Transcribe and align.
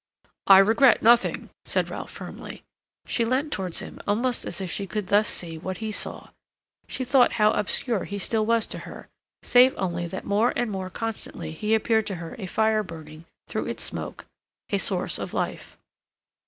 "I 0.47 0.57
regret 0.57 1.03
nothing," 1.03 1.51
said 1.63 1.91
Ralph 1.91 2.09
firmly. 2.09 2.63
She 3.05 3.23
leant 3.23 3.51
towards 3.51 3.81
him 3.81 3.99
almost 4.07 4.45
as 4.45 4.59
if 4.59 4.71
she 4.71 4.87
could 4.87 5.09
thus 5.09 5.29
see 5.29 5.59
what 5.59 5.77
he 5.77 5.91
saw. 5.91 6.29
She 6.87 7.03
thought 7.03 7.33
how 7.33 7.51
obscure 7.51 8.05
he 8.05 8.17
still 8.17 8.43
was 8.43 8.65
to 8.65 8.79
her, 8.89 9.09
save 9.43 9.75
only 9.77 10.07
that 10.07 10.25
more 10.25 10.53
and 10.55 10.71
more 10.71 10.89
constantly 10.89 11.51
he 11.51 11.75
appeared 11.75 12.07
to 12.07 12.15
her 12.15 12.35
a 12.39 12.47
fire 12.47 12.81
burning 12.81 13.25
through 13.47 13.67
its 13.67 13.83
smoke, 13.83 14.25
a 14.71 14.79
source 14.79 15.19
of 15.19 15.35
life. 15.35 15.77